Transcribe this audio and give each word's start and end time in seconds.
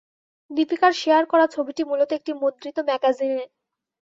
দীপিকার 0.51 0.93
share 1.01 1.23
করা 1.25 1.45
ছবিটি 1.47 1.81
মূলত 1.83 2.09
একটি 2.13 2.31
মুদ্রিত 2.41 2.77
ম্যাগাজিনের। 2.87 3.47